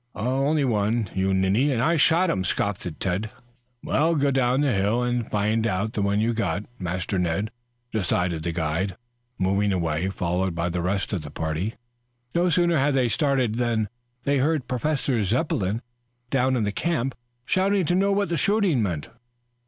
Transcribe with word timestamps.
"Only 0.15 0.65
one, 0.65 1.11
you 1.13 1.31
ninny. 1.31 1.71
And 1.71 1.79
I 1.79 1.95
shot 1.95 2.31
him," 2.31 2.43
scoffed 2.43 2.87
Ned. 3.05 3.29
"We'll 3.83 4.15
go 4.15 4.31
down 4.31 4.61
the 4.61 4.71
hill 4.73 5.03
and 5.03 5.29
find 5.29 5.63
the 5.63 5.91
one 6.01 6.19
you 6.19 6.33
got, 6.33 6.63
Master 6.79 7.19
Ned," 7.19 7.51
decided 7.91 8.41
the 8.41 8.51
guide, 8.51 8.97
moving 9.37 9.71
away, 9.71 10.09
followed 10.09 10.55
by 10.55 10.69
the 10.69 10.81
rest 10.81 11.13
of 11.13 11.21
the 11.21 11.29
party. 11.29 11.75
No 12.33 12.49
sooner 12.49 12.79
had 12.79 12.95
they 12.95 13.09
started 13.09 13.59
than 13.59 13.89
they 14.23 14.39
heard 14.39 14.67
Professor 14.67 15.21
Zepplin, 15.21 15.83
down 16.31 16.55
in 16.55 16.63
the 16.63 16.71
camp, 16.71 17.13
shouting 17.45 17.85
to 17.85 17.93
know 17.93 18.11
what 18.11 18.29
the 18.29 18.37
shooting 18.37 18.81
meant. 18.81 19.09